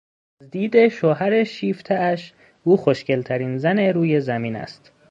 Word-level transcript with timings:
از 0.41 0.49
دید 0.51 0.87
شوهر 0.87 1.43
شیفتهاش، 1.43 2.33
او 2.63 2.77
خوشگلترین 2.77 3.57
زن 3.57 3.79
روی 3.79 4.21
زمین 4.21 4.55
است. 4.55 4.91